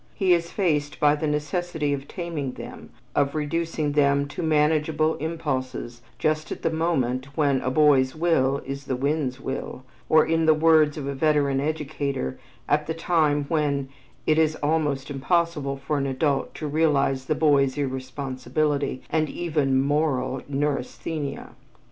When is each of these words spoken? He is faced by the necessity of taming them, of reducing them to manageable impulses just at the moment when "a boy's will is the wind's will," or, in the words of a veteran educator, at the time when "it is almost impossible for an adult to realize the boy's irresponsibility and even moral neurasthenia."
He 0.15 0.33
is 0.33 0.49
faced 0.49 0.99
by 0.99 1.13
the 1.13 1.27
necessity 1.27 1.93
of 1.93 2.07
taming 2.07 2.53
them, 2.53 2.89
of 3.13 3.35
reducing 3.35 3.91
them 3.91 4.27
to 4.29 4.41
manageable 4.41 5.13
impulses 5.17 6.01
just 6.17 6.51
at 6.51 6.63
the 6.63 6.71
moment 6.71 7.37
when 7.37 7.61
"a 7.61 7.69
boy's 7.69 8.15
will 8.15 8.63
is 8.65 8.85
the 8.85 8.95
wind's 8.95 9.39
will," 9.39 9.83
or, 10.09 10.25
in 10.25 10.47
the 10.47 10.55
words 10.55 10.97
of 10.97 11.05
a 11.05 11.13
veteran 11.13 11.59
educator, 11.59 12.39
at 12.67 12.87
the 12.87 12.95
time 12.95 13.45
when 13.47 13.89
"it 14.25 14.39
is 14.39 14.55
almost 14.63 15.11
impossible 15.11 15.77
for 15.77 15.99
an 15.99 16.07
adult 16.07 16.55
to 16.55 16.65
realize 16.67 17.25
the 17.25 17.35
boy's 17.35 17.77
irresponsibility 17.77 19.03
and 19.11 19.29
even 19.29 19.79
moral 19.79 20.41
neurasthenia." 20.49 21.51